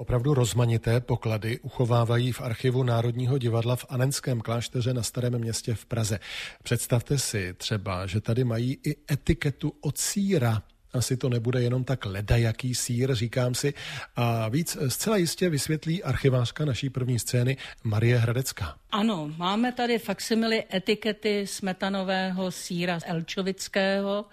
[0.00, 5.86] Opravdu rozmanité poklady uchovávají v archivu Národního divadla v Anenském klášteře na Starém městě v
[5.86, 6.20] Praze.
[6.62, 10.62] Představte si třeba, že tady mají i etiketu od síra.
[10.92, 13.74] Asi to nebude jenom tak ledajaký sír, říkám si.
[14.16, 18.76] A víc zcela jistě vysvětlí archivářka naší první scény Marie Hradecká.
[18.90, 24.24] Ano, máme tady faksimily etikety smetanového síra Elčovického,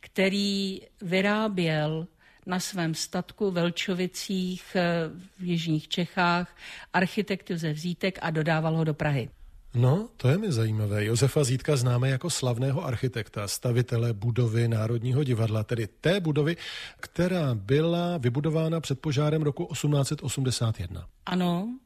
[0.00, 2.06] který vyráběl
[2.48, 6.56] na svém statku v Elčovicích eh, v Jižních Čechách
[6.92, 9.28] architekt Josef Zítek a dodával ho do Prahy.
[9.74, 11.04] No, to je mi zajímavé.
[11.04, 16.56] Josefa Zítka známe jako slavného architekta, stavitele budovy Národního divadla, tedy té budovy,
[17.00, 21.06] která byla vybudována před požárem roku 1881.
[21.26, 21.78] Ano,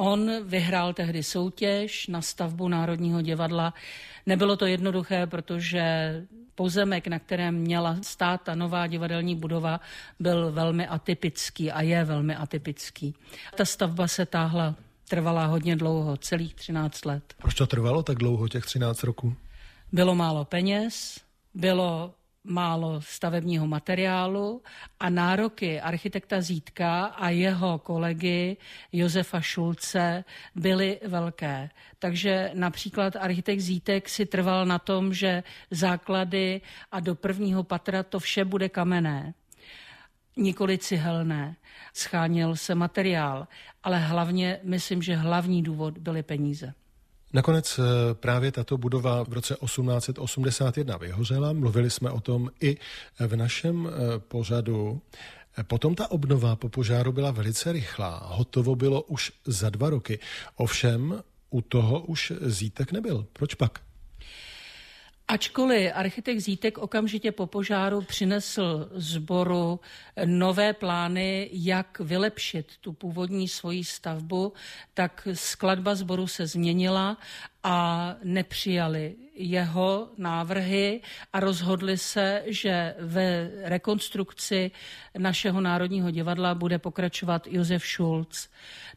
[0.00, 3.74] On vyhrál tehdy soutěž na stavbu Národního divadla.
[4.26, 5.82] Nebylo to jednoduché, protože
[6.54, 9.80] pozemek, na kterém měla stát ta nová divadelní budova,
[10.20, 13.14] byl velmi atypický a je velmi atypický.
[13.56, 14.74] Ta stavba se táhla,
[15.08, 17.34] trvala hodně dlouho, celých 13 let.
[17.38, 19.36] Proč to trvalo tak dlouho, těch 13 roků?
[19.92, 21.20] Bylo málo peněz,
[21.54, 24.62] bylo málo stavebního materiálu
[25.00, 28.56] a nároky architekta Zítka a jeho kolegy
[28.92, 31.70] Josefa Šulce byly velké.
[31.98, 36.60] Takže například architekt Zítek si trval na tom, že základy
[36.92, 39.34] a do prvního patra to vše bude kamenné
[40.38, 41.56] nikoli cihelné.
[41.94, 43.48] Scháněl se materiál,
[43.82, 46.74] ale hlavně, myslím, že hlavní důvod byly peníze.
[47.32, 51.52] Nakonec eh, právě tato budova v roce 1881 vyhořela.
[51.52, 52.76] Mluvili jsme o tom i
[53.18, 55.00] v našem eh, pořadu.
[55.62, 58.22] Potom ta obnova po požáru byla velice rychlá.
[58.24, 60.18] Hotovo bylo už za dva roky.
[60.56, 63.26] Ovšem u toho už zítek nebyl.
[63.32, 63.80] Proč pak?
[65.30, 69.80] Ačkoliv architekt Zítek okamžitě po požáru přinesl zboru
[70.24, 74.52] nové plány, jak vylepšit tu původní svoji stavbu,
[74.94, 77.18] tak skladba zboru se změnila
[77.62, 81.00] a nepřijali jeho návrhy
[81.32, 84.70] a rozhodli se, že ve rekonstrukci
[85.18, 88.48] našeho Národního divadla bude pokračovat Josef Schulz.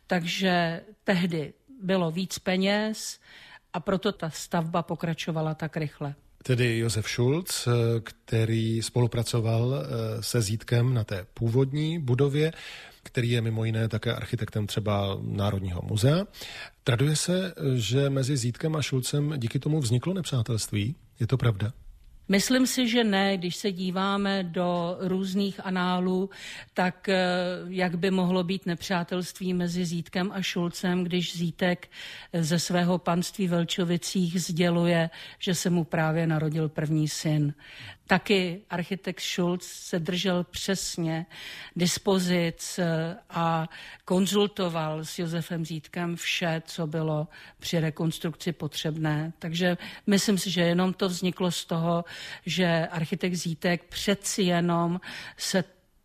[0.08, 3.20] Takže tehdy bylo víc peněz,
[3.74, 6.16] a proto ta stavba pokračovala tak rychle.
[6.44, 7.68] Tedy Josef Schulz,
[8.04, 12.52] který spolupracoval eh, se Zítkem na té původní budově,
[13.04, 16.26] který je mimo jiné také architektem třeba Národního muzea.
[16.84, 20.96] Traduje se, že mezi Zítkem a Šulcem díky tomu vzniklo nepřátelství.
[21.20, 21.74] Je to pravda?
[22.28, 23.38] Myslím si, že ne.
[23.38, 26.30] Když se díváme do různých análů,
[26.74, 27.18] tak eh,
[27.68, 31.90] jak by mohlo být nepřátelství mezi Zítkem a Šulcem, když Zítek
[32.34, 35.10] ze svého panství Velčovicích sděluje,
[35.40, 37.54] že se mu právě narodil první syn.
[38.12, 41.26] Taky architekt Schulz se držel přesně
[41.76, 43.70] dispozic eh, a
[44.06, 47.28] konzultoval s Josefem Zítkem vše, co bylo
[47.60, 49.34] při rekonstrukci potřebné.
[49.40, 49.78] Takže
[50.08, 52.06] myslím si, že jenom to vzniklo z toho,
[52.46, 55.00] že architekt Zítek přeci jenom
[55.38, 55.64] se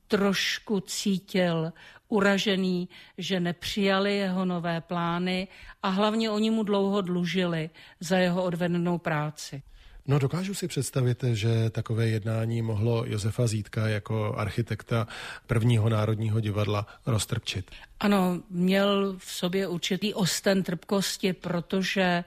[0.08, 1.72] trošku cítil
[2.08, 2.88] uražený,
[3.18, 5.48] že nepřijali jeho nové plány
[5.82, 9.62] a hlavně oni mu dlouho dlužili za jeho odvedenou práci.
[10.08, 15.06] No dokážu si představit, že takové jednání mohlo Josefa Zítka jako architekta
[15.46, 17.70] prvního národního divadla roztrpčit.
[18.00, 22.24] Ano, měl v sobě určitý osten trpkosti, protože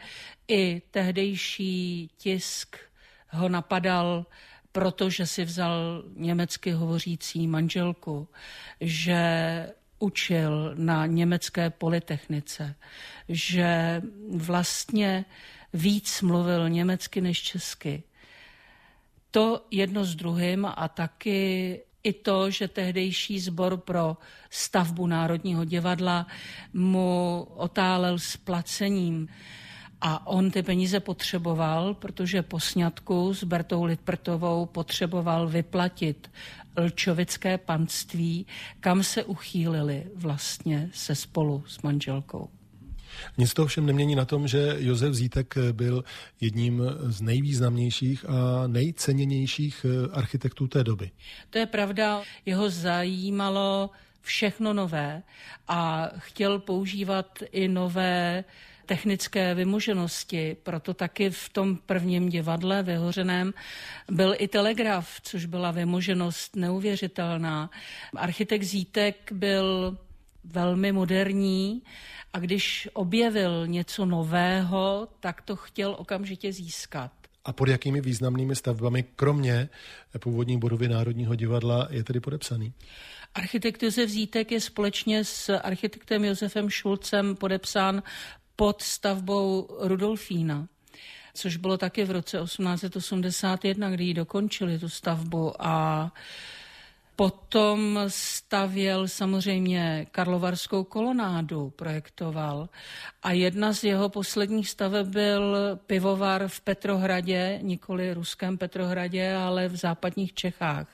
[0.47, 2.77] i tehdejší tisk
[3.29, 4.25] ho napadal
[4.71, 8.27] protože si vzal německy hovořící manželku,
[8.81, 9.21] že
[9.99, 12.75] učil na německé polytechnice,
[13.29, 14.01] že
[14.31, 15.25] vlastně
[15.73, 18.03] víc mluvil německy než česky.
[19.31, 24.17] To jedno s druhým a taky i to, že tehdejší sbor pro
[24.49, 26.27] stavbu Národního divadla
[26.73, 29.27] mu otálel s placením.
[30.01, 36.31] A on ty peníze potřeboval, protože po sňatku s Bertou Litprtovou potřeboval vyplatit
[36.77, 38.47] Lčovické panství,
[38.79, 42.49] kam se uchýlili vlastně se spolu s manželkou.
[43.37, 46.03] Nic to všem nemění na tom, že Josef Zítek byl
[46.41, 51.11] jedním z nejvýznamnějších a nejceněnějších eh, architektů té doby.
[51.49, 52.21] To je pravda.
[52.45, 53.89] Jeho zajímalo
[54.21, 55.23] všechno nové
[55.67, 58.43] a chtěl používat i nové
[58.85, 60.57] technické vymoženosti.
[60.63, 63.53] Proto taky v tom prvním divadle vyhořeném
[64.11, 67.69] byl i telegraf, což byla vymoženost neuvěřitelná.
[68.15, 69.97] Architekt Zítek byl
[70.43, 71.81] velmi moderní
[72.33, 77.11] a když objevil něco nového, tak to chtěl okamžitě získat.
[77.45, 79.69] a pod jakými významnými stavbami, kromě
[80.19, 82.73] původní budovy Národního divadla, je tedy podepsaný?
[83.35, 88.03] Architekt Josef Zítek je společně s architektem Josefem Šulcem podepsán
[88.55, 90.67] pod stavbou Rudolfína
[91.33, 96.11] což bylo taky v roce 1881, kdy ji dokončili tu stavbu a
[97.19, 102.69] Potom stavěl samozřejmě Karlovarskou kolonádu, projektoval.
[103.23, 105.57] A jedna z jeho posledních staveb byl
[105.87, 110.87] pivovar v Petrohradě, nikoli ruském Petrohradě, ale v západních Čechách.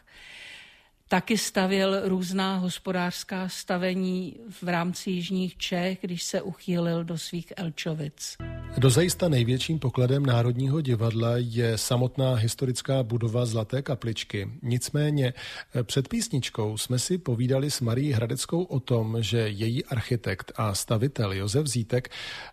[1.07, 8.37] Taky stavěl různá hospodářská stavení v rámci Jižních Čech, když se uchýlil do svých Elčovic.
[8.77, 14.49] Dozajista největším pokladem Národního divadla je samotná historická budova Zlaté kapličky.
[14.61, 15.33] Nicméně
[15.75, 20.75] eh, před písničkou jsme si povídali s Marí Hradeckou o tom, že její architekt a
[20.75, 22.09] stavitel Josef Zítek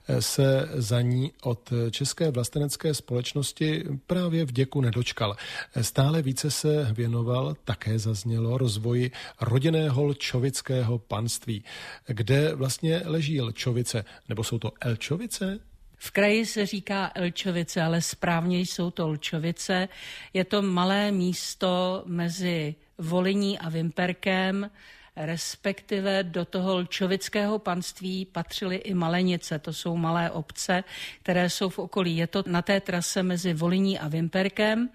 [0.09, 5.37] eh, se za ní od České vlastenecké společnosti právě v děku nedočkal.
[5.81, 9.11] Stále více se věnoval, také zaznělo, rozvoji
[9.41, 11.65] rodinného lčovického panství.
[12.07, 14.05] Kde vlastně leží Lčovice?
[14.29, 15.72] Nebo jsou to Elčovice?
[16.05, 19.89] V kraji se říká Elčovice, ale správně jsou to Lčovice.
[20.33, 24.71] Je to malé místo mezi Voliní a Vimperkem,
[25.17, 30.85] respektive do toho lčovického panství patřily i Malenice, to jsou malé obce,
[31.23, 32.17] které jsou v okolí.
[32.17, 34.89] Je to na té trase mezi Voliní a Vimperkem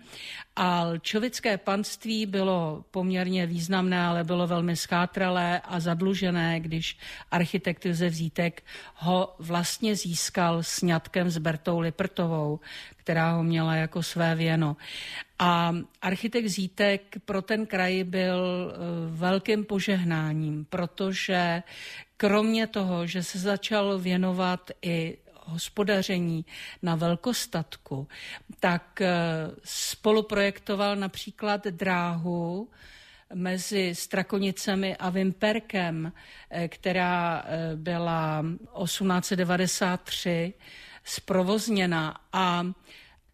[0.60, 6.98] a lčovické panství bylo poměrně významné, ale bylo velmi schátralé a zadlužené, když
[7.32, 8.64] architekt Josef Zítek
[8.96, 12.60] ho vlastně získal sňatkem s Bertou Liprtovou,
[12.98, 14.78] která ho měla jako své věno.
[15.40, 18.78] A architekt Zítek pro ten kraj byl eh,
[19.10, 21.64] velkým požehnáním, protože
[22.18, 25.18] kromě toho, že se začal věnovat i
[25.48, 26.46] hospodaření
[26.82, 28.08] na velkostatku,
[28.60, 29.16] tak eh,
[29.64, 32.70] spoluprojektoval například dráhu
[33.34, 36.12] mezi Strakonicemi a Vimperkem,
[36.50, 37.44] eh, která
[37.76, 38.46] byla
[38.84, 40.54] 1893
[41.04, 42.66] zprovozněna a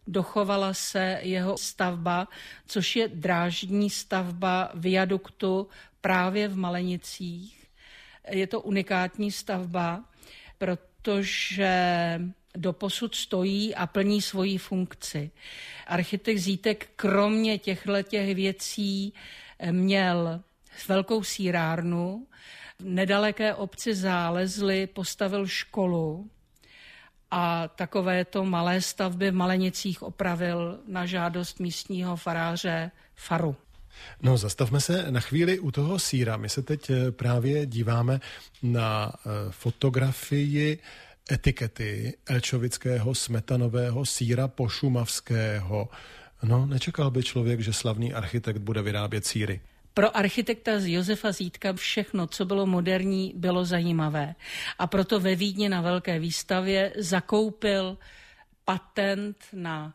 [0.08, 2.28] dochovala se jeho stavba,
[2.68, 5.68] což je drážní stavba viaduktu
[6.02, 7.68] právě v Malenicích.
[8.30, 10.04] Je to unikátní stavba,
[10.58, 10.93] protože
[12.56, 15.32] doposud stojí a plní svoji funkci.
[15.88, 19.14] Architekt Zítek kromě těchto těch věcí
[19.72, 20.42] měl
[20.88, 22.28] velkou sírárnu,
[22.80, 26.30] v nedaleké obci Zálezli postavil školu,
[27.36, 33.56] a takovéto malé stavby v Malenicích opravil na žádost místního faráře Faru.
[34.22, 36.38] No, zastavme se na chvíli u toho síra.
[36.38, 38.20] My se teď eh, právě díváme
[38.64, 40.80] na eh, fotografii
[41.32, 45.90] etikety elčovického smetanového síra pošumavského.
[46.44, 49.62] No, nečekal by člověk, že slavný architekt bude vyrábět síry.
[49.94, 54.36] Pro architekta z Josefa Zítka všechno, co bylo moderní, bylo zajímavé.
[54.80, 57.98] A proto ve Vídni na velké výstavě zakoupil
[58.66, 59.94] patent na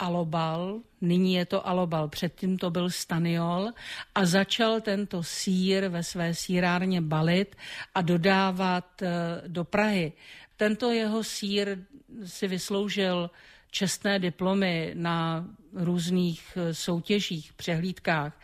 [0.00, 3.70] alobal, nyní je to alobal, předtím to byl staniol
[4.14, 7.56] a začal tento sír ve své sírárně balit
[7.94, 9.08] a dodávat eh,
[9.46, 10.12] do Prahy.
[10.56, 11.78] Tento jeho sír
[12.24, 13.30] si vysloužil
[13.70, 18.40] čestné diplomy na různých eh, soutěžích, přehlídkách.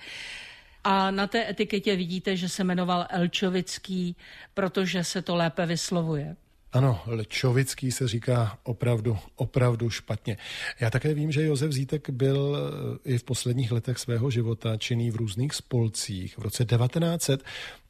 [0.85, 4.17] A na té etiketě vidíte, že se jmenoval Elčovický,
[4.55, 6.37] protože se to lépe vyslovuje.
[6.77, 10.37] Ano, Lčovický se říká opravdu, opravdu špatně.
[10.81, 15.11] Já také vím, že Josef Zítek byl eh, i v posledních letech svého života činný
[15.11, 16.39] v různých spolcích.
[16.39, 17.45] V roce 1900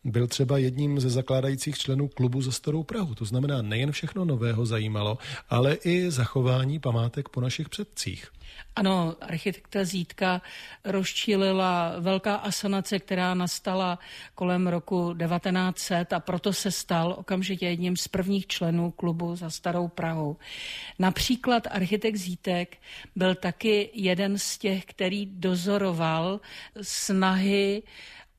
[0.06, 3.14] byl třeba jedním ze zakládajících členů klubu za Starou Prahu.
[3.14, 5.18] To znamená, nejen všechno nového zajímalo,
[5.50, 8.30] ale i zachování památek po našich předcích.
[8.76, 10.42] Ano, architekta Zítka
[10.84, 13.98] rozčílila velká asanace, která nastala
[14.34, 19.88] kolem roku 1900 a proto se stal okamžitě jedním z prvních členů klubu za Starou
[19.88, 20.36] Prahou.
[20.98, 22.76] Například architekt Zítek
[23.16, 26.40] byl taky jeden z těch, který dozoroval
[26.82, 27.82] snahy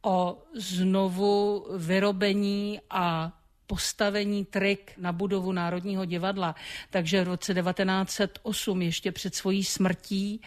[0.02, 3.32] o znovu vyrobení a
[3.68, 6.56] postavení trik na budovu Národního divadla.
[6.90, 10.42] Takže v roce 1908, ještě před svojí smrtí,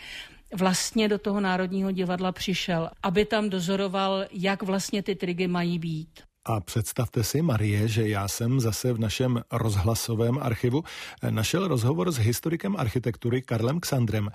[0.54, 6.30] vlastně do toho Národního divadla přišel, aby tam dozoroval, jak vlastně ty triky mají být.
[6.45, 10.83] A představte si, Marie, že já jsem zase v našem rozhlasovém archivu
[11.31, 14.29] našel rozhovor s historikem architektury Karlem Ksandrem,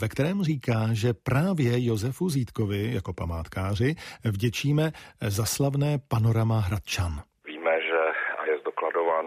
[0.00, 4.92] ve kterém říká, že právě Josefu Zítkovi jako památkáři vděčíme
[5.28, 8.00] za slavné panorama Hradčan Víme, že
[8.38, 8.58] a je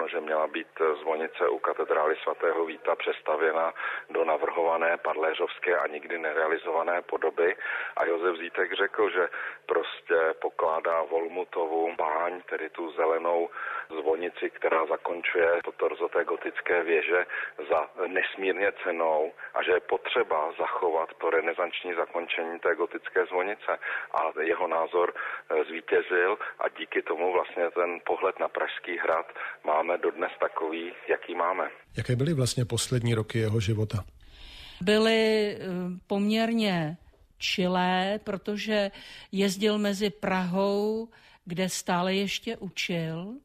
[0.01, 0.67] zdokladováno, že měla být
[1.01, 3.74] zvonice u katedrály svatého Víta přestavěna
[4.10, 7.55] do navrhované padléřovské a nikdy nerealizované podoby.
[7.98, 9.29] A Josef Zítek řekl, že
[9.65, 13.50] prostě pokládá Volmutovu báň, tedy tu zelenou
[13.89, 17.25] zvonici, která zakončuje to torzo té gotické věže
[17.70, 23.79] za nesmírně cenou a že je potřeba zachovat to renesanční zakončení té gotické zvonice.
[24.12, 29.25] A jeho názor eh, zvítězil a díky tomu vlastně ten pohled na Pražský hrad
[29.63, 31.63] máme dodnes takový, jaký máme.
[31.98, 34.05] Jaké byly vlastně poslední roky jeho života?
[34.81, 35.60] Byly eh,
[36.07, 36.98] poměrně
[37.38, 38.91] čilé, protože
[39.31, 41.10] jezdil mezi Prahou,
[41.45, 43.36] kde stále ještě učil,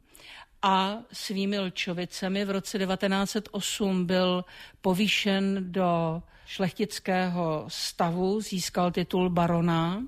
[0.62, 2.44] a svými Lčovicemi.
[2.44, 4.44] V roce 1908 byl
[4.80, 10.02] povýšen do šlechtického stavu, získal titul barona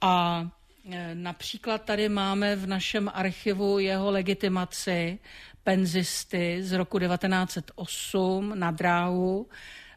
[0.00, 0.46] a
[0.90, 5.18] e, Například tady máme v našem archivu jeho legitimaci
[5.64, 9.48] penzisty z roku 1908 na dráhu,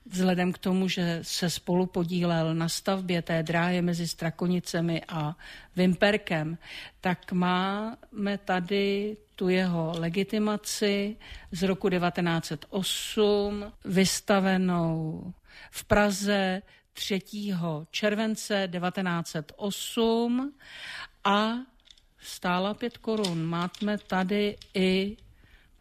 [0.06, 5.36] vzhledem k tomu, že se spolu podílel na stavbě té dráhy mezi Strakonicemi a
[5.76, 6.58] Vimperkem,
[7.02, 11.18] tak máme tady tu jeho legitimaci
[11.52, 15.34] z roku 1908 vystavenou
[15.72, 16.62] v Praze
[16.94, 17.22] 3.
[17.92, 20.54] července 1908
[21.24, 21.54] a
[22.20, 23.44] stála 5 korun.
[23.44, 25.18] Máme tady i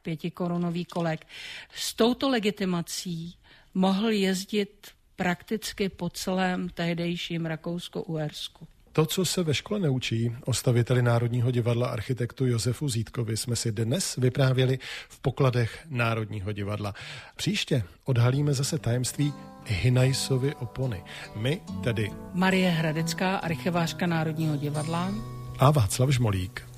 [0.02, 1.26] pětikorunový kolek.
[1.74, 3.34] S touto legitimací
[3.74, 8.66] mohl jezdit prakticky po celém tehdejším Rakousko-Uhersku.
[8.92, 13.72] To, co se ve škole neučí o staviteli Národního divadla architektu Josefu Zítkovi, jsme si
[13.72, 14.78] dnes vyprávěli
[15.08, 16.94] v pokladech Národního divadla.
[17.36, 19.32] Příště odhalíme zase tajemství
[19.66, 21.02] Hinajsovy opony.
[21.36, 25.12] My tedy Marie Hradecká, archivářka Národního divadla
[25.58, 26.71] a Václav Žmolík.